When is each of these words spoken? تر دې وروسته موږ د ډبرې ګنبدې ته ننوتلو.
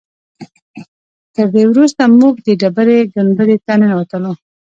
تر 1.35 1.47
دې 1.55 1.63
وروسته 1.71 2.01
موږ 2.19 2.35
د 2.47 2.49
ډبرې 2.61 2.97
ګنبدې 3.13 3.57
ته 3.65 3.73
ننوتلو. 3.79 4.31